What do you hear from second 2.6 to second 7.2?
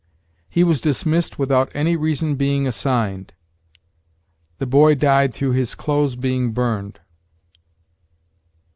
assigned.' 'The boy died through his clothes being burned.'